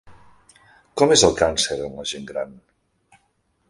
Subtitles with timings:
[1.01, 2.61] Com és el càncer en la gent gran?